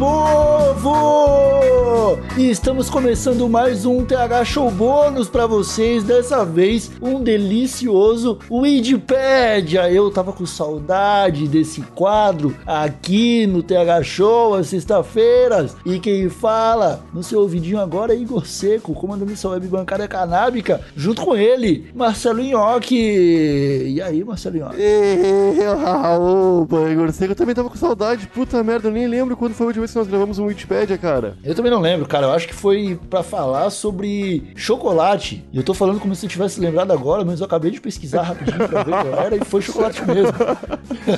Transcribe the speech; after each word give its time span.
povo! 0.00 1.39
E 2.40 2.50
estamos 2.50 2.88
começando 2.88 3.46
mais 3.50 3.84
um 3.84 4.02
TH 4.02 4.46
Show 4.46 4.70
bônus 4.70 5.28
para 5.28 5.46
vocês, 5.46 6.02
dessa 6.02 6.42
vez 6.42 6.90
um 7.02 7.22
delicioso 7.22 8.38
Wikipedia. 8.50 9.92
Eu 9.92 10.10
tava 10.10 10.32
com 10.32 10.46
saudade 10.46 11.46
desse 11.46 11.82
quadro 11.82 12.56
aqui 12.66 13.46
no 13.46 13.62
TH 13.62 14.02
Show 14.02 14.54
às 14.54 14.68
sexta-feiras. 14.68 15.76
E 15.84 15.98
quem 15.98 16.30
fala 16.30 17.04
no 17.12 17.22
seu 17.22 17.40
ouvidinho 17.40 17.78
agora 17.78 18.14
é 18.14 18.16
Igor 18.16 18.46
Seco, 18.46 18.94
comandando 18.94 19.34
essa 19.34 19.50
web 19.50 19.66
bancária 19.66 20.08
canábica, 20.08 20.80
junto 20.96 21.20
com 21.20 21.36
ele, 21.36 21.90
Marcelo 21.94 22.42
Nhoque. 22.42 22.96
E 22.96 24.00
aí, 24.00 24.24
Marcelo 24.24 24.56
Nhoque? 24.56 24.78
Opa, 26.62 26.90
Igor 26.90 27.12
Seco, 27.12 27.32
eu 27.32 27.36
também 27.36 27.54
tava 27.54 27.68
com 27.68 27.76
saudade. 27.76 28.26
Puta 28.28 28.64
merda, 28.64 28.88
eu 28.88 28.92
nem 28.92 29.06
lembro 29.06 29.36
quando 29.36 29.52
foi 29.52 29.66
a 29.66 29.68
última 29.68 29.82
vez 29.82 29.92
que 29.92 29.98
nós 29.98 30.08
gravamos 30.08 30.38
um 30.38 30.46
Wikipedia, 30.46 30.96
cara. 30.96 31.36
Eu 31.44 31.54
também 31.54 31.70
não 31.70 31.82
lembro, 31.82 32.08
cara. 32.08 32.29
Eu 32.30 32.36
acho 32.36 32.46
que 32.46 32.54
foi 32.54 32.96
para 33.10 33.24
falar 33.24 33.70
sobre 33.70 34.52
chocolate. 34.54 35.44
Eu 35.52 35.64
tô 35.64 35.74
falando 35.74 35.98
como 35.98 36.14
se 36.14 36.26
eu 36.26 36.30
tivesse 36.30 36.60
lembrado 36.60 36.92
agora, 36.92 37.24
mas 37.24 37.40
eu 37.40 37.46
acabei 37.46 37.72
de 37.72 37.80
pesquisar 37.80 38.22
rapidinho 38.22 38.68
pra 38.68 38.84
ver 38.84 38.90
qual 38.92 39.20
era 39.20 39.36
e 39.36 39.44
foi 39.44 39.60
chocolate 39.60 40.00
mesmo. 40.06 40.32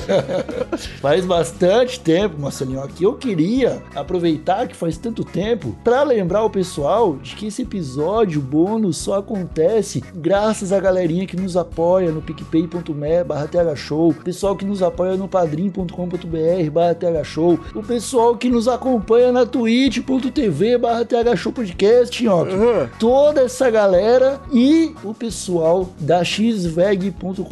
faz 1.02 1.26
bastante 1.26 2.00
tempo, 2.00 2.40
Marcelinho, 2.40 2.82
aqui 2.82 3.04
eu 3.04 3.12
queria 3.14 3.82
aproveitar 3.94 4.66
que 4.66 4.74
faz 4.74 4.96
tanto 4.96 5.22
tempo 5.22 5.76
para 5.84 6.02
lembrar 6.02 6.44
o 6.44 6.50
pessoal 6.50 7.16
de 7.16 7.36
que 7.36 7.48
esse 7.48 7.60
episódio 7.60 8.40
bônus 8.40 8.96
só 8.96 9.18
acontece 9.18 10.02
graças 10.14 10.72
à 10.72 10.80
galerinha 10.80 11.26
que 11.26 11.36
nos 11.36 11.58
apoia 11.58 12.10
no 12.10 12.22
picpay.me 12.22 13.24
barra 13.24 13.48
thshow, 13.48 14.14
pessoal 14.14 14.56
que 14.56 14.64
nos 14.64 14.82
apoia 14.82 15.14
no 15.14 15.28
padrim.com.br 15.28 16.70
barra 16.72 16.94
thshow, 16.94 17.60
o 17.74 17.82
pessoal 17.82 18.34
que 18.34 18.48
nos 18.48 18.66
acompanha 18.66 19.30
na 19.30 19.44
twitch.tv 19.44 20.78
barra 20.78 20.91
thshowpodcast, 21.04 22.26
ó. 22.28 22.42
Uhum. 22.44 22.88
Toda 22.98 23.42
essa 23.42 23.70
galera 23.70 24.40
e 24.52 24.94
o 25.02 25.14
pessoal 25.14 25.88
da 25.98 26.24
xveg.com.br, 26.24 27.42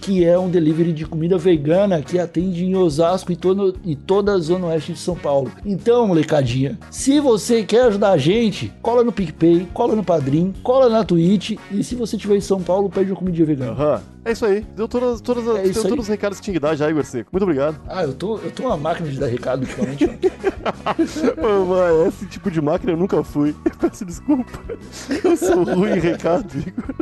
que 0.00 0.24
é 0.24 0.38
um 0.38 0.48
delivery 0.48 0.92
de 0.92 1.06
comida 1.06 1.38
vegana 1.38 2.02
que 2.02 2.18
atende 2.18 2.64
em 2.64 2.76
Osasco 2.76 3.32
e, 3.32 3.36
todo, 3.36 3.76
e 3.84 3.94
toda 3.94 4.32
a 4.32 4.38
zona 4.38 4.68
oeste 4.68 4.92
de 4.92 4.98
São 4.98 5.16
Paulo. 5.16 5.50
Então, 5.64 6.06
molecadinha, 6.06 6.78
se 6.90 7.20
você 7.20 7.62
quer 7.62 7.86
ajudar 7.86 8.10
a 8.10 8.18
gente, 8.18 8.72
cola 8.82 9.04
no 9.04 9.12
PicPay, 9.12 9.68
cola 9.72 9.94
no 9.94 10.04
Padrim, 10.04 10.54
cola 10.62 10.88
na 10.88 11.04
Twitch 11.04 11.56
e 11.70 11.84
se 11.84 11.94
você 11.94 12.16
estiver 12.16 12.36
em 12.36 12.40
São 12.40 12.60
Paulo, 12.60 12.88
pede 12.90 13.10
uma 13.10 13.16
comidinha 13.16 13.46
vegana. 13.46 13.72
Uhum. 13.72 14.00
É 14.24 14.32
isso 14.32 14.44
aí. 14.44 14.60
Deu 14.76 14.86
todas, 14.86 15.20
todas, 15.20 15.46
é 15.56 15.62
deu 15.62 15.82
todos 15.82 16.00
os 16.00 16.08
recados 16.08 16.38
que 16.38 16.44
tinha 16.44 16.54
que 16.54 16.60
dar 16.60 16.74
já, 16.74 16.90
Igor 16.90 17.04
Seco. 17.04 17.30
Muito 17.32 17.44
obrigado. 17.44 17.80
Ah, 17.88 18.02
eu 18.02 18.12
tô, 18.12 18.36
eu 18.38 18.50
tô 18.50 18.64
uma 18.64 18.76
máquina 18.76 19.08
de 19.08 19.18
dar 19.18 19.26
recado 19.26 19.62
ultimamente. 19.62 20.04
Ô, 21.38 22.06
esse 22.08 22.26
tipo 22.26 22.50
de 22.50 22.60
máquina 22.60 22.92
eu 22.92 22.96
nunca 22.96 23.22
fui. 23.22 23.54
Peço 23.80 24.04
desculpa. 24.04 24.58
Eu 25.24 25.36
sou 25.36 25.64
ruim 25.64 25.92
em 25.92 26.00
recado, 26.00 26.52
Igor. 26.58 26.94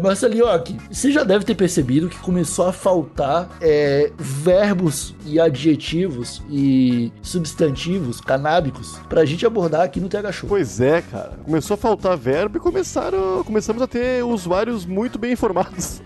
Marcelinhoque, 0.02 0.76
você 0.90 1.10
já 1.10 1.22
deve 1.22 1.44
ter 1.44 1.54
percebido 1.54 2.08
que 2.08 2.18
começou 2.18 2.66
a 2.66 2.72
faltar 2.72 3.48
é, 3.60 4.10
verbos 4.18 5.14
e 5.24 5.38
adjetivos 5.38 6.42
e 6.50 7.12
substantivos 7.22 8.20
canábicos 8.20 8.98
pra 9.08 9.24
gente 9.24 9.46
abordar 9.46 9.82
aqui 9.82 10.00
no 10.00 10.08
TH 10.08 10.32
Show. 10.32 10.48
Pois 10.48 10.80
é, 10.80 11.02
cara. 11.02 11.38
Começou 11.44 11.74
a 11.74 11.78
faltar 11.78 12.16
verbo 12.16 12.56
e 12.56 12.60
começaram, 12.60 13.42
começamos 13.44 13.82
a 13.82 13.86
ter 13.86 14.24
usuários 14.24 14.86
muito 14.86 15.18
bem 15.18 15.32
informados. 15.32 16.02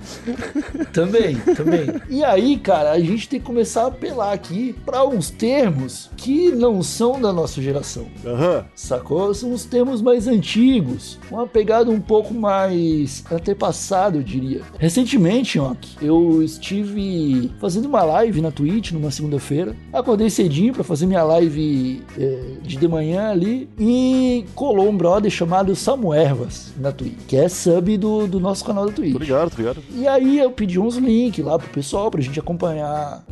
Também, 0.93 1.37
também. 1.57 1.95
E 2.15 2.23
aí, 2.23 2.57
cara, 2.59 2.93
a 2.93 3.01
gente 3.01 3.29
tem 3.29 3.41
que 3.41 3.47
começar 3.47 3.87
a 3.87 3.91
apelar 4.05 4.33
aqui 4.33 4.75
para 4.85 5.07
uns 5.07 5.31
termos 5.31 6.11
que 6.17 6.51
não 6.53 6.83
são 6.83 7.21
da 7.21 7.33
nossa 7.33 7.63
geração. 7.63 8.07
Uhum. 8.25 8.65
Sacou? 8.75 9.33
São 9.35 9.53
os 9.53 9.65
termos 9.65 10.03
mais 10.03 10.29
antigos, 10.29 11.19
uma 11.31 11.47
pegada 11.47 11.91
um 11.91 12.01
pouco 12.01 12.35
mais 12.35 13.25
antepassada, 13.31 14.19
eu 14.19 14.23
diria. 14.23 14.61
Recentemente, 14.79 15.59
ó, 15.59 15.75
eu 16.03 16.43
estive 16.43 17.51
fazendo 17.61 17.87
uma 17.87 18.03
live 18.03 18.41
na 18.41 18.51
Twitch 18.51 18.93
numa 18.93 19.11
segunda-feira. 19.11 19.75
Acordei 19.93 20.29
cedinho 20.29 20.75
para 20.75 20.85
fazer 20.85 21.07
minha 21.07 21.23
live 21.23 22.03
é, 22.19 22.57
de 22.63 22.77
de 22.77 22.89
manhã 22.89 23.31
ali 23.31 23.69
e 23.79 24.45
colou 24.55 24.89
um 24.89 24.97
brother 24.97 25.31
chamado 25.31 25.75
Samuervas 25.75 26.73
na 26.77 26.93
Twitch, 26.93 27.19
que 27.27 27.37
é 27.37 27.49
sub 27.49 27.97
do, 27.97 28.27
do 28.27 28.39
nosso 28.39 28.65
canal 28.65 28.87
da 28.87 28.93
Twitch. 28.93 29.15
Obrigado, 29.15 29.53
obrigado. 29.53 29.83
E 29.95 30.07
aí 30.07 30.39
eu 30.39 30.51
pedi 30.51 30.79
uns 30.79 30.97
links 30.97 31.43
lá 31.45 31.59
pro 31.59 31.69
pessoal 31.69 32.11
pra 32.11 32.21
gente 32.21 32.39
acompanhar 32.39 33.25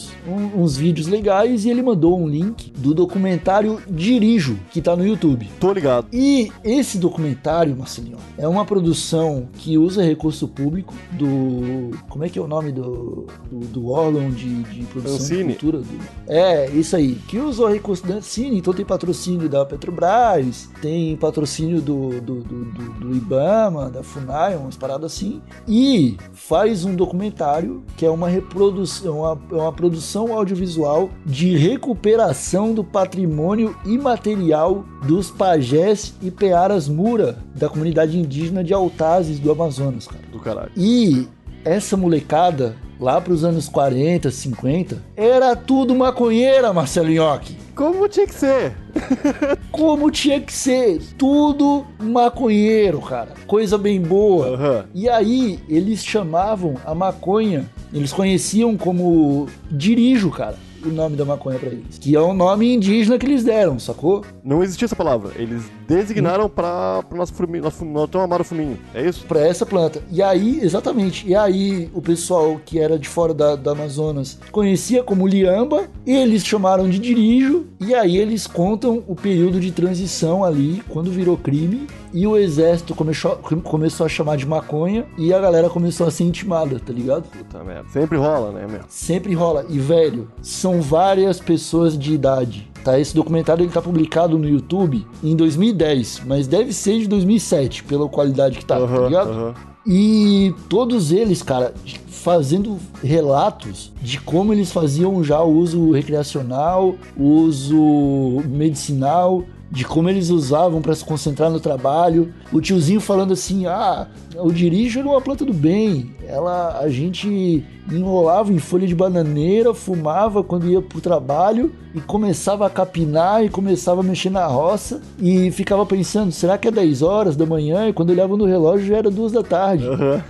uns, 0.00 0.12
um, 0.26 0.62
uns 0.62 0.76
vídeos 0.76 1.06
legais 1.06 1.64
e 1.64 1.70
ele 1.70 1.82
mandou 1.82 2.18
um 2.18 2.28
link 2.28 2.72
do 2.76 2.94
documentário 2.94 3.80
Dirijo, 3.88 4.58
que 4.70 4.80
tá 4.80 4.96
no 4.96 5.06
YouTube. 5.06 5.48
Tô 5.58 5.72
ligado. 5.72 6.06
E 6.12 6.50
esse 6.64 6.98
documentário, 6.98 7.76
Marcelinho, 7.76 8.18
é 8.38 8.48
uma 8.48 8.64
produção 8.64 9.48
que 9.54 9.76
usa 9.76 10.02
recurso 10.02 10.48
público 10.48 10.94
do. 11.12 11.90
Como 12.08 12.24
é 12.24 12.28
que 12.28 12.38
é 12.38 12.42
o 12.42 12.48
nome 12.48 12.72
do, 12.72 13.26
do, 13.50 13.60
do 13.60 13.90
órgão 13.90 14.30
de, 14.30 14.62
de 14.64 14.82
produção 14.84 15.16
Ancine. 15.16 15.38
de 15.38 15.58
cultura? 15.58 15.78
Do, 15.78 15.88
é, 16.26 16.70
isso 16.70 16.96
aí. 16.96 17.14
Que 17.28 17.38
usou 17.38 17.68
recurso 17.68 18.06
da 18.06 18.14
Ancine, 18.14 18.58
então 18.58 18.72
tem 18.72 18.84
patrocínio 18.84 19.48
da 19.48 19.64
Petrobras, 19.64 20.70
tem 20.80 21.16
patrocínio 21.16 21.80
do, 21.80 22.20
do, 22.20 22.42
do, 22.42 22.64
do, 22.64 22.90
do 23.00 23.16
IBAMA, 23.16 23.90
da 23.90 24.02
FUNAI, 24.02 24.56
umas 24.56 24.76
paradas 24.76 25.12
assim. 25.12 25.40
E 25.66 26.16
faz 26.32 26.84
um 26.84 26.94
documentário 26.94 27.82
que 27.96 28.06
é 28.06 28.10
uma 28.10 28.28
reprodução, 28.28 29.20
uma, 29.20 29.38
uma 29.50 29.72
produção 29.80 30.36
audiovisual 30.36 31.08
de 31.24 31.56
recuperação 31.56 32.74
do 32.74 32.84
patrimônio 32.84 33.74
imaterial 33.86 34.84
dos 35.06 35.30
pajés 35.30 36.12
e 36.20 36.30
pearas 36.30 36.86
mura 36.86 37.38
da 37.54 37.66
comunidade 37.66 38.18
indígena 38.18 38.62
de 38.62 38.74
Altazes 38.74 39.38
do 39.38 39.50
Amazonas, 39.50 40.06
cara. 40.06 40.22
Do 40.30 40.38
caralho. 40.38 40.70
E 40.76 41.26
essa 41.64 41.96
molecada, 41.96 42.76
lá 43.00 43.18
pros 43.22 43.42
anos 43.42 43.70
40, 43.70 44.30
50, 44.30 45.02
era 45.16 45.56
tudo 45.56 45.94
maconheira, 45.94 46.74
Marcelo 46.74 47.08
Nhoque. 47.08 47.56
Como 47.74 48.06
tinha 48.06 48.26
que 48.26 48.34
ser? 48.34 48.76
Como 49.72 50.10
tinha 50.10 50.42
que 50.42 50.52
ser, 50.52 51.00
tudo 51.16 51.86
maconheiro, 51.98 53.00
cara. 53.00 53.30
Coisa 53.46 53.78
bem 53.78 53.98
boa. 53.98 54.48
Uhum. 54.48 54.84
E 54.92 55.08
aí, 55.08 55.58
eles 55.66 56.04
chamavam 56.04 56.74
a 56.84 56.94
maconha, 56.94 57.64
eles 57.92 58.12
conheciam 58.12 58.76
como 58.76 59.48
dirijo, 59.70 60.30
cara 60.30 60.56
o 60.84 60.88
nome 60.88 61.16
da 61.16 61.24
maconha 61.24 61.58
para 61.58 61.68
eles. 61.70 61.98
Que 61.98 62.14
é 62.14 62.20
o 62.20 62.32
nome 62.32 62.74
indígena 62.74 63.18
que 63.18 63.26
eles 63.26 63.44
deram, 63.44 63.78
sacou? 63.78 64.24
Não 64.42 64.62
existia 64.62 64.86
essa 64.86 64.96
palavra. 64.96 65.32
Eles 65.36 65.62
designaram 65.86 66.48
para 66.48 67.04
o 67.10 67.16
nosso 67.16 67.34
fuminho, 67.34 67.64
nosso, 67.64 67.84
nosso 67.84 68.18
amado 68.18 68.44
fuminho. 68.44 68.78
É 68.94 69.06
isso? 69.06 69.24
Para 69.26 69.40
essa 69.40 69.66
planta. 69.66 70.02
E 70.10 70.22
aí, 70.22 70.60
exatamente. 70.62 71.26
E 71.28 71.34
aí, 71.34 71.90
o 71.94 72.00
pessoal 72.00 72.60
que 72.64 72.78
era 72.78 72.98
de 72.98 73.08
fora 73.08 73.34
da, 73.34 73.56
da 73.56 73.72
Amazonas 73.72 74.38
conhecia 74.50 75.02
como 75.02 75.26
liamba, 75.26 75.88
eles 76.06 76.44
chamaram 76.44 76.88
de 76.88 76.98
dirijo. 76.98 77.66
E 77.80 77.94
aí, 77.94 78.16
eles 78.16 78.46
contam 78.46 79.02
o 79.06 79.14
período 79.14 79.60
de 79.60 79.72
transição 79.72 80.44
ali, 80.44 80.82
quando 80.88 81.10
virou 81.10 81.36
crime. 81.36 81.86
E 82.12 82.26
o 82.26 82.36
exército 82.36 82.92
começou, 82.94 83.36
começou 83.36 84.04
a 84.04 84.08
chamar 84.08 84.36
de 84.36 84.44
maconha 84.44 85.06
e 85.16 85.32
a 85.32 85.38
galera 85.38 85.70
começou 85.70 86.08
a 86.08 86.10
ser 86.10 86.24
intimada, 86.24 86.80
tá 86.80 86.92
ligado? 86.92 87.22
Puta 87.22 87.62
merda. 87.62 87.88
Sempre 87.88 88.18
rola, 88.18 88.50
né, 88.50 88.66
meu? 88.68 88.80
Sempre 88.88 89.32
rola. 89.32 89.64
E, 89.68 89.78
velho, 89.78 90.28
são 90.42 90.69
várias 90.78 91.40
pessoas 91.40 91.98
de 91.98 92.12
idade. 92.12 92.68
Tá, 92.84 92.98
esse 92.98 93.14
documentário 93.14 93.62
ele 93.62 93.72
tá 93.72 93.80
publicado 93.80 94.38
no 94.38 94.46
YouTube 94.46 95.06
em 95.22 95.34
2010, 95.34 96.22
mas 96.26 96.46
deve 96.46 96.72
ser 96.72 97.00
de 97.00 97.08
2007, 97.08 97.84
pela 97.84 98.08
qualidade 98.08 98.58
que 98.58 98.64
tá, 98.64 98.78
uhum, 98.78 98.86
tá 98.86 99.06
ligado? 99.06 99.30
Uhum. 99.30 99.54
E 99.86 100.54
todos 100.68 101.10
eles, 101.10 101.42
cara, 101.42 101.74
fazendo 102.08 102.78
relatos 103.02 103.92
de 104.00 104.20
como 104.20 104.52
eles 104.52 104.70
faziam 104.70 105.22
já 105.24 105.42
o 105.42 105.52
uso 105.52 105.90
recreacional, 105.90 106.94
o 107.16 107.24
uso 107.24 108.42
medicinal, 108.46 109.42
de 109.70 109.84
como 109.84 110.08
eles 110.08 110.30
usavam 110.30 110.82
para 110.82 110.94
se 110.94 111.04
concentrar 111.04 111.50
no 111.50 111.60
trabalho. 111.60 112.32
O 112.52 112.60
tiozinho 112.60 113.00
falando 113.00 113.32
assim: 113.32 113.66
"Ah, 113.66 114.08
o 114.36 114.50
dirijo 114.50 114.98
era 114.98 115.08
uma 115.08 115.20
planta 115.20 115.44
do 115.44 115.52
bem. 115.52 116.12
Ela 116.26 116.78
a 116.80 116.88
gente 116.88 117.64
enrolava 117.90 118.52
em 118.52 118.58
folha 118.58 118.86
de 118.86 118.94
bananeira, 118.94 119.74
fumava 119.74 120.42
quando 120.42 120.68
ia 120.68 120.80
pro 120.80 121.00
trabalho 121.00 121.72
e 121.94 122.00
começava 122.00 122.66
a 122.66 122.70
capinar 122.70 123.44
e 123.44 123.48
começava 123.48 124.00
a 124.00 124.04
mexer 124.04 124.30
na 124.30 124.46
roça 124.46 125.00
e 125.18 125.50
ficava 125.50 125.84
pensando, 125.84 126.30
será 126.30 126.56
que 126.56 126.68
é 126.68 126.70
10 126.70 127.02
horas 127.02 127.36
da 127.36 127.44
manhã? 127.44 127.88
E 127.88 127.92
quando 127.92 128.10
olhava 128.10 128.36
no 128.36 128.44
relógio 128.44 128.86
já 128.86 128.96
era 128.98 129.10
duas 129.10 129.32
da 129.32 129.42
tarde. 129.42 129.86
Uhum. 129.88 130.20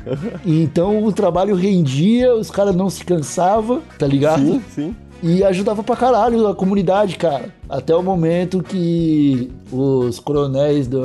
E 0.44 0.62
então 0.62 1.04
o 1.04 1.12
trabalho 1.12 1.54
rendia, 1.54 2.34
os 2.34 2.50
caras 2.50 2.74
não 2.74 2.88
se 2.88 3.04
cansavam, 3.04 3.82
tá 3.98 4.06
ligado? 4.06 4.40
Sim, 4.40 4.62
sim. 4.70 4.96
E 5.22 5.44
ajudava 5.44 5.82
pra 5.82 5.96
caralho 5.96 6.46
a 6.46 6.54
comunidade, 6.54 7.16
cara. 7.16 7.54
Até 7.68 7.94
o 7.94 8.02
momento 8.02 8.62
que 8.62 9.52
os 9.70 10.18
coronéis 10.18 10.88
do, 10.88 11.02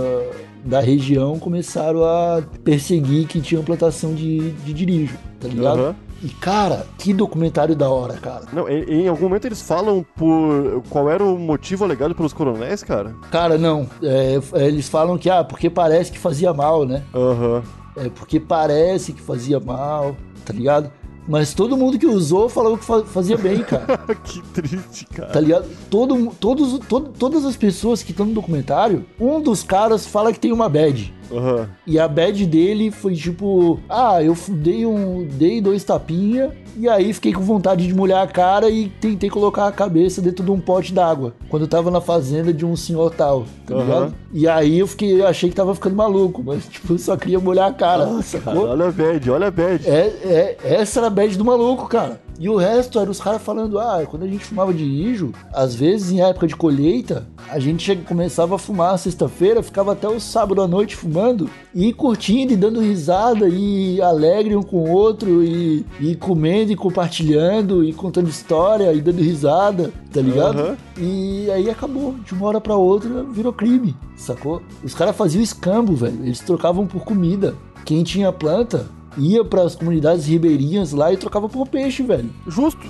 da 0.64 0.80
região 0.80 1.38
começaram 1.38 2.04
a 2.04 2.42
perseguir 2.64 3.28
que 3.28 3.42
tinha 3.42 3.62
plantação 3.62 4.14
de, 4.14 4.52
de 4.52 4.74
dirijo, 4.74 5.18
tá 5.40 5.48
ligado? 5.48 5.80
Uhum. 5.80 5.96
E, 6.24 6.30
cara, 6.30 6.88
que 6.98 7.14
documentário 7.14 7.76
da 7.76 7.90
hora, 7.90 8.14
cara. 8.14 8.46
Não, 8.52 8.68
em, 8.68 9.04
em 9.04 9.08
algum 9.08 9.24
momento 9.24 9.46
eles 9.46 9.62
falam 9.62 10.04
por 10.16 10.82
qual 10.90 11.10
era 11.10 11.24
o 11.24 11.38
motivo 11.38 11.84
alegado 11.84 12.16
pelos 12.16 12.34
coronéis, 12.34 12.82
cara? 12.82 13.14
Cara, 13.30 13.58
não. 13.58 13.88
É, 14.02 14.40
eles 14.66 14.88
falam 14.90 15.18
que, 15.18 15.30
ah, 15.30 15.44
porque 15.44 15.70
parece 15.70 16.12
que 16.12 16.18
fazia 16.18 16.54
mal, 16.54 16.86
né? 16.86 17.04
Aham. 17.14 17.62
É 17.98 18.10
porque 18.10 18.40
parece 18.40 19.14
que 19.14 19.22
fazia 19.22 19.60
mal, 19.60 20.16
tá 20.46 20.52
ligado? 20.52 20.92
Mas 21.28 21.54
todo 21.56 21.76
mundo 21.76 21.98
que 21.98 22.06
usou 22.06 22.48
falou 22.48 22.78
que 22.78 22.86
fa- 22.86 23.04
fazia 23.04 23.36
bem, 23.38 23.64
cara. 23.64 23.98
que 24.24 24.42
triste, 24.54 25.06
cara. 25.08 25.32
Tá 25.32 25.40
ligado? 25.40 25.66
Todo, 25.90 26.32
todos, 26.40 26.80
todo, 26.88 27.10
todas 27.18 27.46
as 27.46 27.56
pessoas 27.56 28.04
que 28.04 28.12
estão 28.12 28.28
no 28.28 28.34
documentário, 28.34 29.06
um 29.20 29.42
dos 29.42 29.64
caras 29.64 30.06
fala 30.06 30.32
que 30.32 30.40
tem 30.40 30.52
uma 30.52 30.70
bad. 30.70 31.12
Aham. 31.32 31.70
E 31.86 32.00
a 32.00 32.08
bad 32.08 32.46
dele 32.46 32.92
foi 32.92 33.16
tipo: 33.16 33.80
Ah, 33.90 34.22
eu 34.24 34.36
dei, 34.50 34.86
um, 34.86 35.26
dei 35.26 35.62
dois 35.62 35.84
tapinha 35.84 36.52
e 36.78 36.90
aí 36.90 37.14
fiquei 37.14 37.32
com 37.32 37.42
vontade 37.42 37.88
de 37.88 37.94
molhar 37.94 38.22
a 38.22 38.28
cara 38.28 38.70
e 38.70 38.90
tentei 38.90 39.30
colocar 39.30 39.66
a 39.68 39.72
cabeça 39.72 40.22
dentro 40.22 40.44
de 40.44 40.52
um 40.52 40.60
pote 40.60 40.94
d'água. 40.94 41.34
Quando 41.50 41.64
eu 41.64 41.68
tava 41.70 41.90
na 41.90 42.02
fazenda 42.02 42.54
de 42.54 42.66
um 42.66 42.76
senhor 42.76 43.12
tal, 43.16 43.46
tá 43.66 43.74
Aham. 43.74 43.84
ligado? 43.84 44.16
E 44.34 44.48
aí 44.48 44.80
eu 44.80 44.88
fiquei, 44.88 45.22
eu 45.22 45.26
achei 45.26 45.50
que 45.50 45.56
tava 45.56 45.74
ficando 45.74 45.96
maluco, 45.96 46.44
mas 46.44 46.66
tipo, 46.70 46.94
eu 46.94 46.98
só 46.98 47.16
queria 47.16 47.40
molhar 47.40 47.70
a 47.70 47.74
cara, 47.74 48.06
Cara, 48.06 48.22
sacou? 48.22 48.68
olha 48.68 48.88
a 48.88 48.92
bad, 48.92 49.32
olha 49.32 49.48
a 49.48 49.52
bad. 49.52 49.88
É, 49.90 49.98
é, 50.24 50.58
essa 50.64 51.00
era 51.00 51.08
a 51.08 51.10
bad 51.10 51.38
do 51.38 51.46
maluco, 51.46 51.88
cara. 51.88 52.20
E 52.40 52.50
o 52.50 52.58
resto 52.58 53.00
era 53.00 53.10
os 53.10 53.20
caras 53.20 53.42
falando, 53.42 53.80
ah, 53.80 54.06
quando 54.10 54.24
a 54.24 54.28
gente 54.28 54.44
fumava 54.44 54.74
de 54.74 54.84
rijo, 54.84 55.32
às 55.54 55.74
vezes 55.74 56.12
em 56.12 56.22
época 56.22 56.48
de 56.48 56.56
colheita, 56.56 57.28
a 57.50 57.60
gente 57.60 57.96
começava 58.08 58.56
a 58.56 58.60
fumar 58.60 58.98
sexta-feira, 58.98 59.64
ficava 59.64 59.94
até 59.94 60.08
o 60.08 60.20
sábado 60.20 60.62
à 60.62 60.68
noite 60.68 60.96
fumando, 60.96 61.50
e 61.74 61.94
curtindo 61.94 62.54
e 62.54 62.58
dando 62.58 62.82
risada, 62.82 63.48
e 63.48 64.02
alegre 64.02 64.56
um 64.56 64.64
com 64.64 64.78
o 64.78 64.92
outro, 64.92 65.44
e, 65.44 65.86
e 66.00 66.16
comendo 66.16 66.72
e 66.72 66.76
compartilhando, 66.76 67.84
e 67.84 67.94
contando 67.94 68.30
história, 68.30 68.92
e 68.94 69.02
dando 69.02 69.22
risada, 69.22 69.92
tá 70.12 70.22
ligado? 70.22 70.60
Aham. 70.60 70.78
E 70.98 71.50
aí 71.52 71.70
acabou, 71.70 72.16
de 72.26 72.34
uma 72.34 72.48
hora 72.48 72.62
pra 72.62 72.76
outra 72.76 73.24
virou 73.24 73.54
crime, 73.54 73.96
sacou? 74.16 74.62
Os 74.84 74.94
caras 74.94 75.16
faziam 75.16 75.42
escambo, 75.42 75.96
velho, 75.96 76.20
eles 76.24 76.40
trocavam 76.40 76.86
por 76.86 77.04
comida. 77.04 77.56
Quem 77.86 78.04
tinha 78.04 78.32
planta 78.32 78.88
ia 79.18 79.44
pras 79.44 79.76
comunidades 79.76 80.26
ribeirinhas 80.26 80.92
lá 80.92 81.12
e 81.12 81.18
trocava 81.18 81.48
por 81.50 81.68
peixe, 81.68 82.04
velho. 82.04 82.30
Justo. 82.48 82.86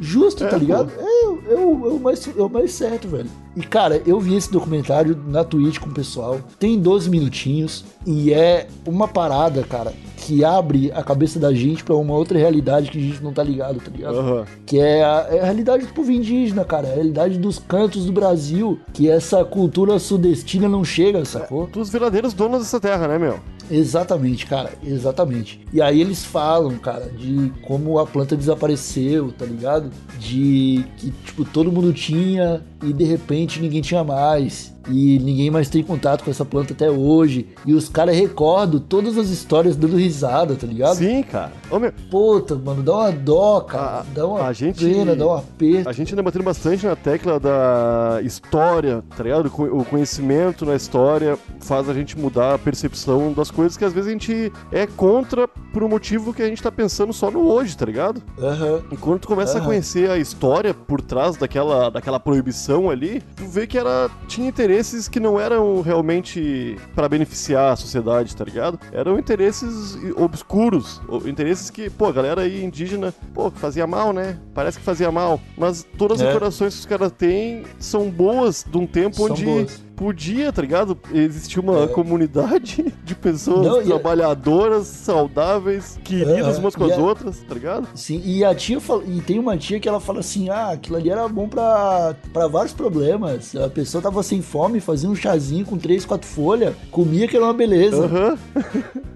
Justo, 0.00 0.44
É, 0.44 0.48
tá 0.48 0.56
ligado? 0.56 0.90
É, 0.98 1.24
é, 1.24 1.56
o, 1.56 1.86
é, 1.86 1.90
o 1.90 1.98
mais, 2.00 2.28
é 2.36 2.42
o 2.42 2.48
mais 2.48 2.72
certo, 2.72 3.08
velho. 3.08 3.28
E, 3.56 3.62
cara, 3.62 4.00
eu 4.06 4.20
vi 4.20 4.36
esse 4.36 4.50
documentário 4.50 5.18
na 5.26 5.42
Twitch 5.44 5.78
com 5.78 5.88
o 5.90 5.94
pessoal. 5.94 6.40
Tem 6.58 6.78
12 6.78 7.10
minutinhos 7.10 7.84
e 8.06 8.32
é 8.32 8.68
uma 8.86 9.08
parada, 9.08 9.62
cara, 9.64 9.92
que 10.16 10.44
abre 10.44 10.92
a 10.92 11.02
cabeça 11.02 11.38
da 11.40 11.52
gente 11.52 11.82
pra 11.82 11.96
uma 11.96 12.14
outra 12.14 12.38
realidade 12.38 12.90
que 12.90 12.98
a 12.98 13.00
gente 13.00 13.22
não 13.22 13.32
tá 13.32 13.42
ligado, 13.42 13.80
tá 13.80 13.90
ligado? 13.90 14.18
Aham. 14.18 14.44
Que 14.64 14.78
é 14.78 15.02
a, 15.02 15.26
é 15.30 15.40
a 15.40 15.44
realidade 15.44 15.86
do 15.86 15.92
povo 15.92 16.12
indígena, 16.12 16.64
cara. 16.64 16.86
É 16.86 16.92
a 16.92 16.94
realidade 16.94 17.38
dos 17.38 17.58
cantos 17.58 18.04
do 18.04 18.12
Brasil. 18.12 18.78
Que 18.92 19.08
essa 19.10 19.44
cultura 19.44 19.98
sudestina 19.98 20.68
não 20.68 20.84
chega, 20.84 21.24
sacou? 21.24 21.66
Dos 21.66 21.90
verdadeiros 21.90 22.34
donos 22.34 22.60
dessa 22.60 22.78
terra, 22.80 23.08
né, 23.08 23.18
meu? 23.18 23.40
Exatamente, 23.70 24.46
cara, 24.46 24.72
exatamente. 24.82 25.60
E 25.72 25.80
aí 25.82 26.00
eles 26.00 26.24
falam, 26.24 26.76
cara, 26.78 27.06
de 27.06 27.52
como 27.62 27.98
a 27.98 28.06
planta 28.06 28.36
desapareceu, 28.36 29.32
tá 29.32 29.44
ligado? 29.44 29.90
De 30.18 30.84
que, 30.96 31.10
tipo, 31.24 31.44
todo 31.44 31.70
mundo 31.70 31.92
tinha 31.92 32.62
e 32.82 32.92
de 32.92 33.04
repente 33.04 33.60
ninguém 33.60 33.80
tinha 33.80 34.02
mais. 34.04 34.76
E 34.90 35.18
ninguém 35.18 35.50
mais 35.50 35.68
tem 35.68 35.82
contato 35.82 36.24
com 36.24 36.30
essa 36.30 36.46
planta 36.46 36.72
até 36.72 36.90
hoje. 36.90 37.48
E 37.66 37.74
os 37.74 37.90
caras 37.90 38.16
recordam 38.16 38.80
todas 38.80 39.18
as 39.18 39.28
histórias 39.28 39.76
dando 39.76 39.98
risada, 39.98 40.54
tá 40.54 40.66
ligado? 40.66 40.96
Sim, 40.96 41.22
cara. 41.22 41.52
Ô, 41.70 41.78
meu, 41.78 41.92
Puta, 42.10 42.54
mano, 42.54 42.82
dá 42.82 42.94
uma 42.96 43.12
dó, 43.12 43.60
cara. 43.60 44.00
A- 44.00 44.04
dá 44.14 44.26
uma 44.26 44.42
a 44.44 44.52
gente- 44.54 44.82
pena, 44.82 45.14
dá 45.14 45.26
um 45.26 45.34
aperto. 45.34 45.90
a 45.90 45.92
gente 45.92 46.14
anda 46.14 46.22
batendo 46.22 46.42
bastante 46.42 46.86
na 46.86 46.96
tecla 46.96 47.38
da 47.38 48.20
história, 48.24 49.04
tá 49.14 49.22
ligado? 49.22 49.46
O 49.48 49.84
conhecimento 49.84 50.64
na 50.64 50.74
história 50.74 51.38
faz 51.60 51.86
a 51.86 51.92
gente 51.92 52.18
mudar 52.18 52.54
a 52.54 52.58
percepção 52.58 53.34
das 53.34 53.50
coisas 53.50 53.76
que 53.76 53.84
às 53.84 53.92
vezes 53.92 54.08
a 54.08 54.12
gente 54.12 54.50
é 54.72 54.86
contra 54.86 55.46
por 55.46 55.82
um 55.82 55.88
motivo 55.88 56.32
que 56.32 56.40
a 56.40 56.46
gente 56.46 56.62
tá 56.62 56.72
pensando 56.72 57.12
só 57.12 57.30
no 57.30 57.40
hoje, 57.46 57.76
tá 57.76 57.84
ligado? 57.84 58.22
Aham. 58.40 58.80
E 58.90 58.96
quando 58.96 59.20
tu 59.20 59.28
começa 59.28 59.54
a 59.54 59.56
Aham. 59.58 59.66
conhecer 59.66 60.08
a 60.10 60.16
história 60.16 60.72
por 60.72 61.02
trás 61.02 61.36
daquela, 61.36 61.90
daquela 61.90 62.18
proibição 62.18 62.67
ali, 62.90 63.22
tu 63.36 63.44
vê 63.46 63.66
que 63.66 63.78
ela 63.78 64.10
tinha 64.26 64.48
interesses 64.48 65.08
que 65.08 65.18
não 65.18 65.38
eram 65.40 65.80
realmente 65.80 66.76
pra 66.94 67.08
beneficiar 67.08 67.72
a 67.72 67.76
sociedade, 67.76 68.36
tá 68.36 68.44
ligado? 68.44 68.78
Eram 68.92 69.18
interesses 69.18 69.96
obscuros, 70.16 71.00
interesses 71.26 71.70
que, 71.70 71.88
pô, 71.90 72.06
a 72.06 72.12
galera 72.12 72.42
aí 72.42 72.62
indígena, 72.64 73.14
pô, 73.34 73.50
fazia 73.50 73.86
mal, 73.86 74.12
né? 74.12 74.38
Parece 74.54 74.78
que 74.78 74.84
fazia 74.84 75.10
mal, 75.10 75.40
mas 75.56 75.86
todas 75.96 76.20
as 76.20 76.24
É. 76.24 76.26
recordações 76.28 76.74
que 76.74 76.80
os 76.80 76.86
caras 76.86 77.12
têm 77.12 77.62
são 77.78 78.10
boas 78.10 78.64
de 78.70 78.76
um 78.76 78.86
tempo 78.86 79.16
São 79.16 79.26
onde 79.26 79.44
boas. 79.44 79.82
Podia, 79.98 80.52
tá 80.52 80.62
ligado? 80.62 80.96
Existia 81.12 81.60
uma 81.60 81.82
É. 81.84 81.86
comunidade 81.88 82.94
de 83.04 83.14
pessoas 83.14 83.66
Não, 83.66 83.82
trabalhadoras, 83.84 84.86
saudáveis, 84.86 85.98
queridas 86.04 86.56
É, 86.56 86.60
umas 86.60 86.74
com 86.76 86.84
as 86.84 86.92
a- 86.92 86.96
outras, 87.00 87.38
tá 87.40 87.54
ligado? 87.54 87.88
Sim, 87.94 88.22
e 88.24 88.44
a 88.44 88.54
tia 88.54 88.80
fala, 88.80 89.02
e 89.04 89.20
tem 89.20 89.38
uma 89.38 89.56
tia 89.56 89.80
que 89.80 89.88
ela 89.88 90.00
fala 90.00 90.20
assim: 90.20 90.48
ah, 90.48 90.70
aquilo 90.70 90.96
ali 90.96 91.10
era 91.10 91.26
bom 91.28 91.48
pra, 91.48 92.14
pra 92.32 92.46
vários 92.46 92.72
problemas. 92.72 93.54
A 93.56 93.68
pessoa 93.68 94.00
tava 94.00 94.22
sem 94.22 94.40
fome, 94.40 94.80
fazia 94.80 95.08
um 95.10 95.14
chazinho 95.16 95.66
com 95.66 95.76
três, 95.76 96.04
quatro 96.04 96.28
folhas, 96.28 96.74
comia 96.90 97.26
que 97.26 97.36
era 97.36 97.44
uma 97.44 97.52
beleza, 97.54 98.04
Aham. 98.04 98.38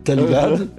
tá 0.05 0.15
ligado? 0.15 0.71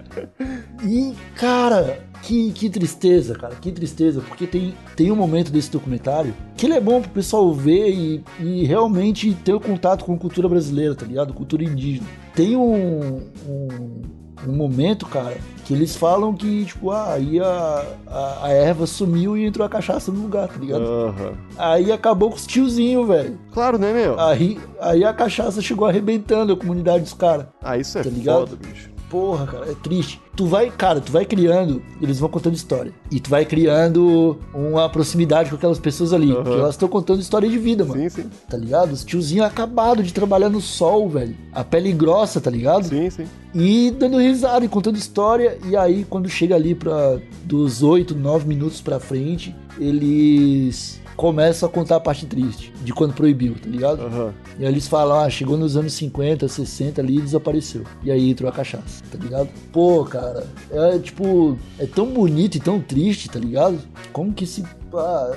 E, 0.84 1.14
cara, 1.36 2.00
que, 2.24 2.52
que 2.54 2.70
tristeza, 2.70 3.36
cara, 3.36 3.54
que 3.56 3.72
tristeza, 3.72 4.22
porque 4.22 4.48
tem, 4.48 4.74
tem 4.96 5.12
um 5.12 5.16
momento 5.16 5.52
desse 5.52 5.70
documentário 5.70 6.34
que 6.56 6.66
ele 6.66 6.74
é 6.74 6.80
bom 6.80 7.02
pro 7.02 7.12
pessoal 7.12 7.54
ver 7.54 7.90
e, 7.90 8.24
e 8.40 8.64
realmente 8.66 9.34
ter 9.44 9.54
o 9.54 9.60
contato 9.60 10.06
com 10.06 10.14
a 10.14 10.18
cultura 10.18 10.48
brasileira, 10.48 10.96
tá 10.96 11.06
ligado? 11.06 11.34
Cultura 11.34 11.64
indígena. 11.64 12.08
Tem 12.34 12.56
um, 12.56 13.22
um, 13.48 14.02
um 14.48 14.56
momento, 14.56 15.06
cara, 15.06 15.36
que 15.66 15.74
eles 15.74 15.96
falam 15.98 16.34
que, 16.34 16.64
tipo, 16.66 16.92
ah, 16.92 17.14
aí 17.14 17.40
a, 17.42 17.86
a, 18.08 18.46
a 18.48 18.50
erva 18.52 18.88
sumiu 18.88 19.38
e 19.38 19.46
entrou 19.46 19.66
a 19.66 19.70
cachaça 19.70 20.10
no 20.12 20.22
lugar, 20.22 20.48
tá 20.48 20.58
ligado? 20.58 20.84
Aham. 20.84 21.34
Aí 21.58 21.92
acabou 21.92 22.30
com 22.30 22.38
os 22.38 22.48
tiozinhos, 22.48 23.06
velho. 23.06 23.38
Claro, 23.52 23.78
né, 23.78 23.92
meu? 23.94 24.18
Aí, 24.20 24.58
aí 24.80 25.04
a 25.04 25.14
cachaça 25.14 25.62
chegou 25.62 25.86
arrebentando 25.88 26.54
a 26.54 26.58
comunidade 26.58 27.04
dos 27.04 27.14
caras. 27.14 27.48
Ah, 27.62 27.78
isso 27.78 27.98
é 27.98 28.04
Tá 28.04 28.10
ligado? 28.10 28.48
foda, 28.48 28.56
bicho. 28.56 28.90
Porra, 29.14 29.46
cara, 29.46 29.70
é 29.70 29.76
triste. 29.76 30.20
Tu 30.36 30.48
vai, 30.48 30.72
cara, 30.72 31.00
tu 31.00 31.12
vai 31.12 31.24
criando, 31.24 31.84
eles 32.02 32.18
vão 32.18 32.28
contando 32.28 32.56
história. 32.56 32.92
E 33.12 33.20
tu 33.20 33.30
vai 33.30 33.46
criando 33.46 34.40
uma 34.52 34.90
proximidade 34.90 35.52
com 35.52 35.56
aquelas 35.56 35.78
pessoas 35.78 36.14
ali. 36.14 36.32
Aham. 36.32 36.44
Porque 36.44 36.60
elas 36.60 36.74
estão 36.74 36.90
contando 36.90 37.22
história 37.22 37.48
de 37.48 37.60
vida, 37.60 37.86
mano. 37.86 38.02
Sim, 38.02 38.10
sim. 38.10 38.30
Tá 38.50 38.58
ligado? 38.58 38.92
Os 38.92 39.06
tiozinhos 39.06 39.46
acabados 39.46 40.08
de 40.08 40.14
trabalhar 40.16 40.50
no 40.50 40.60
sol, 40.60 41.08
velho. 41.08 41.36
A 41.52 41.64
pele 41.64 41.92
grossa, 41.92 42.42
tá 42.42 42.50
ligado? 42.50 42.88
Sim, 42.88 43.08
sim. 43.12 43.26
E 43.54 43.92
dando 43.92 44.18
risada 44.18 44.66
e 44.66 44.68
contando 44.68 44.98
história. 44.98 45.60
E 45.70 45.78
aí, 45.78 46.08
quando 46.10 46.28
chega 46.28 46.56
ali 46.56 46.74
pra 46.74 47.20
dos 47.44 47.84
8, 47.84 48.16
9 48.16 48.48
minutos 48.48 48.82
pra 48.82 49.00
frente, 49.00 49.56
eles 49.80 51.00
começam 51.16 51.68
a 51.68 51.72
contar 51.72 51.98
a 51.98 52.00
parte 52.00 52.26
triste 52.26 52.74
de 52.84 52.94
quando 52.94 53.14
proibiu, 53.14 53.56
tá 53.56 53.70
ligado? 53.70 54.02
Aham. 54.04 54.34
E 54.60 54.66
aí 54.66 54.72
eles 54.72 54.88
falam, 54.88 55.20
ah, 55.20 55.30
chegou 55.30 55.58
nos 55.58 55.76
anos 55.78 55.94
50, 55.94 56.48
60 56.48 57.02
ali 57.02 57.18
e 57.18 57.22
desapareceu. 57.22 57.84
E 58.04 58.12
aí 58.12 58.30
entrou 58.30 58.50
a 58.50 58.54
cachaça, 58.54 59.04
tá 59.12 59.18
ligado? 59.18 59.50
Pô, 59.72 60.04
cara, 60.06 60.46
é 60.72 61.00
tipo, 61.00 61.58
é 61.80 61.86
tão 61.86 62.08
bonito 62.08 62.56
e 62.56 62.60
tão 62.60 62.80
triste, 62.80 63.30
tá 63.30 63.40
ligado? 63.40 63.80
Como 64.12 64.34
que 64.34 64.44
esse. 64.44 64.64
ah, 64.94 65.32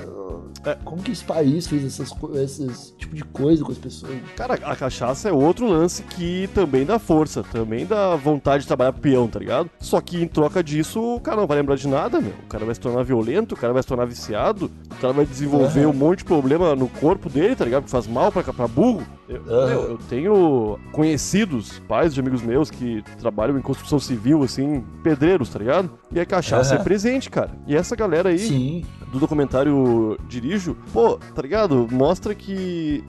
como 0.83 1.01
que 1.01 1.11
esse 1.11 1.23
país 1.23 1.67
fez 1.67 1.85
essas, 1.85 2.11
esses 2.35 2.93
tipo 2.97 3.15
de 3.15 3.23
coisa 3.23 3.63
com 3.63 3.71
as 3.71 3.77
pessoas? 3.77 4.13
Cara, 4.35 4.55
a 4.55 4.75
cachaça 4.75 5.29
é 5.29 5.31
outro 5.31 5.67
lance 5.67 6.03
que 6.03 6.49
também 6.53 6.85
dá 6.85 6.99
força, 6.99 7.43
também 7.43 7.85
dá 7.85 8.15
vontade 8.15 8.63
de 8.63 8.67
trabalhar 8.67 8.93
peão, 8.93 9.27
tá 9.27 9.39
ligado? 9.39 9.69
Só 9.79 10.01
que 10.01 10.21
em 10.21 10.27
troca 10.27 10.63
disso, 10.63 11.01
o 11.01 11.19
cara 11.19 11.37
não 11.37 11.47
vai 11.47 11.57
lembrar 11.57 11.75
de 11.75 11.87
nada, 11.87 12.19
meu. 12.19 12.33
O 12.43 12.47
cara 12.47 12.65
vai 12.65 12.75
se 12.75 12.81
tornar 12.81 13.03
violento, 13.03 13.53
o 13.53 13.57
cara 13.57 13.73
vai 13.73 13.81
se 13.81 13.87
tornar 13.87 14.05
viciado, 14.05 14.69
o 14.91 14.95
cara 14.99 15.13
vai 15.13 15.25
desenvolver 15.25 15.81
Aham. 15.81 15.89
um 15.89 15.93
monte 15.93 16.19
de 16.19 16.25
problema 16.25 16.75
no 16.75 16.87
corpo 16.87 17.29
dele, 17.29 17.55
tá 17.55 17.65
ligado? 17.65 17.83
Que 17.83 17.89
faz 17.89 18.07
mal 18.07 18.31
pra, 18.31 18.41
pra 18.43 18.67
burro. 18.67 19.03
Eu, 19.29 19.43
meu, 19.43 19.89
eu 19.89 19.99
tenho 20.09 20.79
conhecidos, 20.93 21.79
pais 21.87 22.13
de 22.13 22.19
amigos 22.19 22.41
meus 22.41 22.71
que 22.71 23.03
trabalham 23.19 23.57
em 23.57 23.61
construção 23.61 23.99
civil, 23.99 24.41
assim, 24.43 24.83
pedreiros, 25.03 25.49
tá 25.49 25.59
ligado? 25.59 25.89
E 26.11 26.19
a 26.19 26.25
cachaça 26.25 26.73
Aham. 26.73 26.81
é 26.81 26.83
presente, 26.83 27.29
cara. 27.29 27.51
E 27.67 27.75
essa 27.75 27.95
galera 27.95 28.29
aí, 28.29 28.39
Sim, 28.39 28.85
do 29.11 29.19
documentário 29.19 30.17
Dirijo, 30.29 30.77
pô, 30.93 31.17
tá 31.35 31.41
ligado? 31.41 31.87
Mostra 31.91 32.33
que 32.33 33.03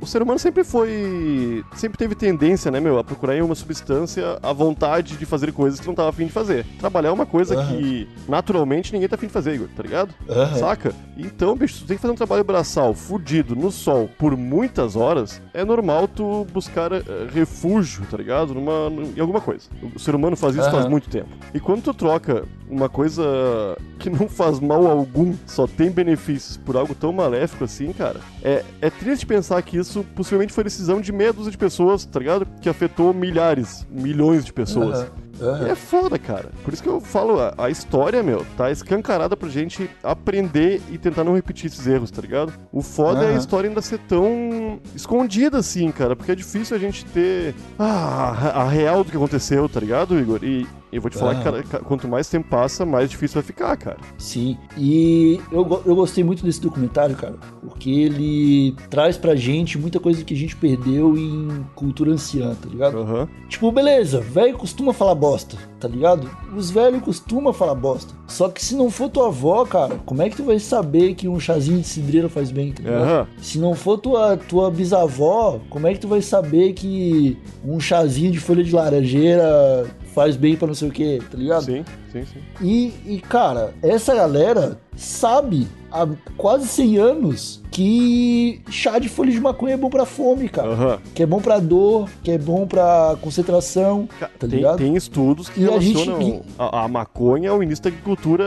o 0.00 0.06
ser 0.06 0.22
humano 0.22 0.38
sempre 0.38 0.64
foi. 0.64 1.64
sempre 1.76 1.96
teve 1.96 2.14
tendência, 2.16 2.70
né, 2.70 2.80
meu, 2.80 2.98
a 2.98 3.04
procurar 3.04 3.36
em 3.36 3.42
uma 3.42 3.54
substância 3.54 4.38
a 4.42 4.52
vontade 4.52 5.16
de 5.16 5.24
fazer 5.24 5.52
coisas 5.52 5.78
que 5.78 5.86
não 5.86 5.94
tava 5.94 6.08
afim 6.08 6.26
de 6.26 6.32
fazer. 6.32 6.66
Trabalhar 6.80 7.10
é 7.10 7.12
uma 7.12 7.26
coisa 7.26 7.54
que 7.66 8.08
naturalmente 8.28 8.92
ninguém 8.92 9.08
tá 9.08 9.14
afim 9.14 9.28
de 9.28 9.32
fazer, 9.32 9.54
Igor, 9.54 9.68
tá 9.76 9.82
ligado? 9.82 10.12
Saca? 10.58 10.92
E 11.16 11.29
Então, 11.34 11.56
bicho, 11.56 11.80
tu 11.80 11.86
tem 11.86 11.96
que 11.96 12.02
fazer 12.02 12.12
um 12.12 12.16
trabalho 12.16 12.44
braçal 12.44 12.94
fudido 12.94 13.56
no 13.56 13.70
sol 13.70 14.10
por 14.18 14.36
muitas 14.36 14.96
horas, 14.96 15.40
é 15.54 15.64
normal 15.64 16.08
tu 16.08 16.46
buscar 16.52 16.92
uh, 16.92 17.02
refúgio, 17.32 18.04
tá 18.10 18.16
ligado? 18.16 18.54
Numa, 18.54 18.90
em 19.16 19.20
alguma 19.20 19.40
coisa. 19.40 19.68
O 19.94 19.98
ser 19.98 20.14
humano 20.14 20.36
faz 20.36 20.54
isso 20.54 20.66
uhum. 20.66 20.72
faz 20.72 20.86
muito 20.86 21.08
tempo. 21.08 21.28
E 21.54 21.60
quando 21.60 21.82
tu 21.82 21.94
troca 21.94 22.44
uma 22.68 22.88
coisa 22.88 23.22
que 23.98 24.08
não 24.08 24.28
faz 24.28 24.60
mal 24.60 24.86
algum, 24.86 25.34
só 25.46 25.66
tem 25.66 25.90
benefícios 25.90 26.56
por 26.56 26.76
algo 26.76 26.94
tão 26.94 27.12
maléfico 27.12 27.64
assim, 27.64 27.92
cara, 27.92 28.20
é, 28.42 28.64
é 28.80 28.90
triste 28.90 29.26
pensar 29.26 29.60
que 29.62 29.76
isso 29.76 30.04
possivelmente 30.14 30.52
foi 30.52 30.64
decisão 30.64 31.00
de 31.00 31.12
meia 31.12 31.32
dúzia 31.32 31.50
de 31.50 31.58
pessoas, 31.58 32.04
tá 32.04 32.18
ligado? 32.18 32.46
Que 32.60 32.68
afetou 32.68 33.12
milhares, 33.12 33.86
milhões 33.90 34.44
de 34.44 34.52
pessoas. 34.52 35.00
Uhum. 35.00 35.19
Uhum. 35.40 35.66
E 35.66 35.70
é 35.70 35.74
foda, 35.74 36.18
cara. 36.18 36.50
Por 36.62 36.72
isso 36.72 36.82
que 36.82 36.88
eu 36.88 37.00
falo, 37.00 37.40
a, 37.40 37.54
a, 37.56 37.70
história, 37.70 38.22
meu, 38.22 38.44
tá 38.56 38.70
escancarada 38.70 39.36
pra 39.36 39.48
gente 39.48 39.88
aprender 40.02 40.82
e 40.90 40.98
tentar 40.98 41.24
não 41.24 41.34
repetir 41.34 41.66
esses 41.66 41.86
erros, 41.86 42.10
tá 42.10 42.20
ligado? 42.20 42.52
O 42.72 42.82
foda 42.82 43.20
uhum. 43.20 43.30
é 43.30 43.34
a 43.34 43.38
história 43.38 43.68
ainda 43.68 43.82
ser 43.82 43.98
tão 44.00 44.80
escondida 44.94 45.58
assim, 45.58 45.90
cara, 45.90 46.14
porque 46.14 46.32
é 46.32 46.34
difícil 46.34 46.76
a 46.76 46.80
gente 46.80 47.04
ter 47.06 47.54
ah, 47.78 48.62
a 48.62 48.68
real 48.68 49.02
do 49.02 49.10
que 49.10 49.16
aconteceu, 49.16 49.68
tá 49.68 49.80
ligado, 49.80 50.18
Igor? 50.18 50.40
E, 50.42 50.66
eu 50.92 51.00
vou 51.00 51.10
te 51.10 51.18
falar 51.18 51.36
que 51.36 51.44
cara, 51.44 51.62
quanto 51.84 52.08
mais 52.08 52.28
tempo 52.28 52.48
passa, 52.48 52.84
mais 52.84 53.10
difícil 53.10 53.34
vai 53.34 53.42
ficar, 53.42 53.76
cara. 53.76 53.98
Sim. 54.18 54.56
E 54.76 55.40
eu, 55.52 55.82
eu 55.84 55.94
gostei 55.94 56.24
muito 56.24 56.44
desse 56.44 56.60
documentário, 56.60 57.16
cara, 57.16 57.36
porque 57.60 57.90
ele 57.90 58.74
traz 58.88 59.16
pra 59.16 59.34
gente 59.34 59.78
muita 59.78 60.00
coisa 60.00 60.24
que 60.24 60.34
a 60.34 60.36
gente 60.36 60.56
perdeu 60.56 61.16
em 61.16 61.64
cultura 61.74 62.12
anciã, 62.12 62.54
tá 62.54 62.68
ligado? 62.68 62.98
Uhum. 62.98 63.28
Tipo, 63.48 63.70
beleza, 63.70 64.20
velho 64.20 64.58
costuma 64.58 64.92
falar 64.92 65.14
bosta, 65.14 65.56
tá 65.78 65.88
ligado? 65.88 66.28
Os 66.56 66.70
velhos 66.70 67.02
costumam 67.02 67.52
falar 67.52 67.74
bosta. 67.74 68.14
Só 68.26 68.48
que 68.48 68.64
se 68.64 68.74
não 68.74 68.90
for 68.90 69.08
tua 69.08 69.28
avó, 69.28 69.64
cara, 69.64 69.96
como 70.04 70.22
é 70.22 70.28
que 70.28 70.36
tu 70.36 70.44
vai 70.44 70.58
saber 70.58 71.14
que 71.14 71.28
um 71.28 71.38
chazinho 71.38 71.80
de 71.80 71.86
cidreira 71.86 72.28
faz 72.28 72.50
bem, 72.50 72.72
tá 72.72 72.82
ligado? 72.82 73.20
Uhum. 73.20 73.26
Se 73.42 73.58
não 73.58 73.74
for 73.74 73.98
tua, 73.98 74.36
tua 74.36 74.70
bisavó, 74.70 75.60
como 75.68 75.86
é 75.86 75.94
que 75.94 76.00
tu 76.00 76.08
vai 76.08 76.22
saber 76.22 76.72
que 76.72 77.38
um 77.64 77.80
chazinho 77.80 78.30
de 78.30 78.38
folha 78.38 78.62
de 78.62 78.74
laranjeira 78.74 79.86
faz 80.14 80.36
bem 80.36 80.56
para 80.56 80.68
não 80.68 80.74
sei 80.74 80.88
o 80.88 80.92
que, 80.92 81.18
tá 81.30 81.36
ligado? 81.36 81.64
Sim, 81.64 81.84
sim, 82.12 82.24
sim. 82.24 82.40
E, 82.60 82.94
e, 83.06 83.20
cara, 83.20 83.74
essa 83.82 84.14
galera 84.14 84.78
sabe 84.96 85.66
há 85.90 86.06
quase 86.36 86.66
100 86.68 86.98
anos 86.98 87.62
que 87.70 88.60
chá 88.68 88.98
de 88.98 89.08
folha 89.08 89.30
de 89.30 89.40
maconha 89.40 89.74
é 89.74 89.76
bom 89.76 89.88
pra 89.88 90.04
fome, 90.04 90.48
cara. 90.48 90.70
Uhum. 90.70 90.98
Que 91.14 91.22
é 91.22 91.26
bom 91.26 91.40
pra 91.40 91.58
dor, 91.58 92.08
que 92.22 92.30
é 92.30 92.38
bom 92.38 92.66
pra 92.66 93.16
concentração, 93.20 94.08
tá 94.18 94.28
tem, 94.40 94.48
ligado? 94.48 94.78
Tem 94.78 94.96
estudos 94.96 95.48
que 95.48 95.60
e 95.60 95.64
relacionam 95.64 96.16
a, 96.16 96.20
gente... 96.20 96.42
a, 96.58 96.84
a, 96.84 96.88
maconha 96.88 97.50
ao 97.50 97.62
início 97.62 97.84
da 97.84 97.90
agricultura 97.90 98.44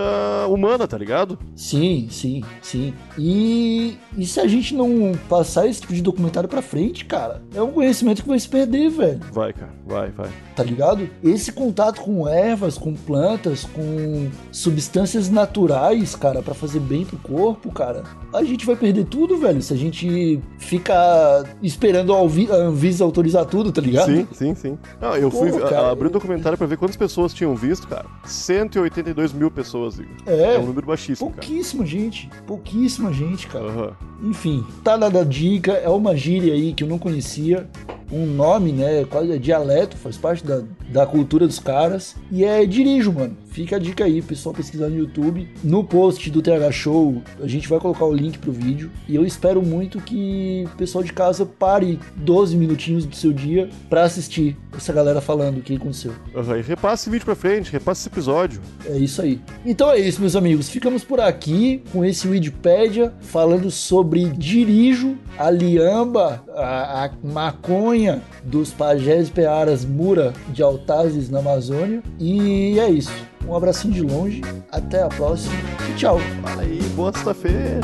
humana, 0.49 0.87
tá 0.87 0.97
ligado? 0.97 1.39
Sim, 1.55 2.07
sim, 2.11 2.43
sim. 2.61 2.93
E, 3.17 3.97
e 4.17 4.25
se 4.25 4.39
a 4.39 4.47
gente 4.47 4.75
não 4.75 5.13
passar 5.29 5.67
esse 5.67 5.81
tipo 5.81 5.93
de 5.93 6.01
documentário 6.01 6.49
pra 6.49 6.61
frente, 6.61 7.05
cara, 7.05 7.41
é 7.55 7.61
um 7.61 7.71
conhecimento 7.71 8.23
que 8.23 8.27
vai 8.27 8.39
se 8.39 8.49
perder, 8.49 8.89
velho. 8.89 9.21
Vai, 9.31 9.53
cara, 9.53 9.71
vai, 9.85 10.09
vai. 10.11 10.29
Tá 10.55 10.63
ligado? 10.63 11.09
Esse 11.23 11.51
contato 11.51 12.01
com 12.01 12.27
ervas, 12.27 12.77
com 12.77 12.93
plantas, 12.93 13.63
com 13.63 14.29
substâncias 14.51 15.29
naturais, 15.29 16.15
cara, 16.15 16.41
para 16.41 16.53
fazer 16.53 16.79
bem 16.79 17.05
pro 17.05 17.17
corpo, 17.17 17.71
cara, 17.71 18.03
a 18.33 18.43
gente 18.43 18.65
vai 18.65 18.75
perder 18.75 19.05
tudo, 19.05 19.22
velho, 19.37 19.61
se 19.61 19.73
a 19.73 19.77
gente 19.77 20.39
ficar 20.57 21.43
esperando 21.61 22.13
a 22.13 22.19
Anvisa 22.19 23.03
autorizar 23.03 23.45
tudo, 23.45 23.71
tá 23.71 23.81
ligado? 23.81 24.05
Sim, 24.05 24.27
sim, 24.31 24.55
sim. 24.55 24.77
Não, 25.01 25.15
eu 25.15 25.29
Pô, 25.29 25.39
fui 25.39 25.51
cara, 25.61 25.91
abrir 25.91 26.07
o 26.07 26.09
um 26.09 26.13
documentário 26.13 26.57
para 26.57 26.67
ver 26.67 26.77
quantas 26.77 26.97
pessoas 26.97 27.33
tinham 27.33 27.55
visto, 27.55 27.87
cara. 27.87 28.05
182 28.25 29.33
mil 29.33 29.49
pessoas, 29.49 29.99
Igor. 29.99 30.15
É. 30.25 30.55
É 30.55 30.59
um 30.59 30.65
número 30.65 30.87
baixíssimo, 30.87 31.31
Pouquíssima 31.31 31.85
gente. 31.85 32.29
Pouquíssima 32.45 33.13
gente, 33.13 33.47
cara. 33.47 33.65
Uhum. 33.65 34.29
Enfim, 34.29 34.65
tá 34.83 34.95
dada 34.97 35.25
dica, 35.25 35.73
é 35.73 35.89
uma 35.89 36.15
gíria 36.15 36.53
aí 36.53 36.73
que 36.73 36.83
eu 36.83 36.87
não 36.87 36.99
conhecia 36.99 37.67
um 38.13 38.25
nome, 38.27 38.71
né? 38.71 39.05
Quase 39.05 39.31
é 39.31 39.37
dialeto, 39.37 39.97
faz 39.97 40.17
parte 40.17 40.45
da, 40.45 40.61
da 40.89 41.05
cultura 41.05 41.47
dos 41.47 41.59
caras. 41.59 42.15
E 42.31 42.45
é 42.45 42.65
dirijo, 42.65 43.11
mano. 43.11 43.35
Fica 43.47 43.75
a 43.75 43.79
dica 43.79 44.05
aí, 44.05 44.21
pessoal 44.21 44.53
pesquisar 44.53 44.87
no 44.89 44.97
YouTube. 44.97 45.47
No 45.63 45.83
post 45.83 46.29
do 46.29 46.41
TH 46.41 46.71
Show, 46.71 47.21
a 47.41 47.47
gente 47.47 47.67
vai 47.67 47.79
colocar 47.79 48.05
o 48.05 48.13
link 48.13 48.37
pro 48.37 48.51
vídeo. 48.51 48.91
E 49.07 49.15
eu 49.15 49.25
espero 49.25 49.61
muito 49.61 49.99
que 49.99 50.67
o 50.73 50.77
pessoal 50.77 51.03
de 51.03 51.11
casa 51.11 51.45
pare 51.45 51.99
12 52.15 52.55
minutinhos 52.55 53.05
do 53.05 53.15
seu 53.15 53.33
dia 53.33 53.69
para 53.89 54.03
assistir 54.03 54.57
essa 54.75 54.93
galera 54.93 55.21
falando 55.21 55.57
o 55.57 55.61
que 55.61 55.75
aconteceu. 55.75 56.13
Uhum, 56.33 56.57
e 56.57 56.61
repasse 56.61 57.03
esse 57.03 57.09
vídeo 57.09 57.25
pra 57.25 57.35
frente, 57.35 57.71
repasse 57.71 58.01
esse 58.01 58.09
episódio. 58.09 58.61
É 58.85 58.97
isso 58.97 59.21
aí. 59.21 59.39
Então 59.65 59.91
é 59.91 59.99
isso, 59.99 60.21
meus 60.21 60.35
amigos. 60.35 60.69
Ficamos 60.69 61.03
por 61.03 61.19
aqui 61.19 61.83
com 61.91 62.03
esse 62.03 62.27
Wikipedia 62.27 63.13
falando 63.21 63.69
sobre 63.69 64.29
dirijo, 64.29 65.17
a 65.37 65.49
liamba, 65.49 66.43
a, 66.55 67.05
a 67.05 67.11
maconha 67.23 68.21
dos 68.43 68.71
pajés 68.71 69.29
pearas 69.29 69.85
Mura 69.85 70.33
de 70.49 70.63
Altazes 70.63 71.29
na 71.29 71.39
Amazônia. 71.39 72.01
E 72.19 72.79
é 72.79 72.89
isso. 72.89 73.11
Um 73.47 73.55
abracinho 73.55 73.93
de 73.93 74.01
longe, 74.01 74.41
até 74.71 75.03
a 75.03 75.09
próxima 75.09 75.53
e 75.89 75.93
tchau. 75.95 76.17
Aí, 76.57 76.81
boa 76.95 77.11
sexta-feira. 77.11 77.81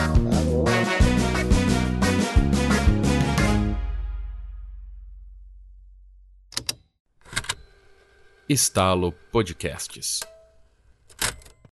Estalo 8.50 9.13
Podcasts. 9.32 10.38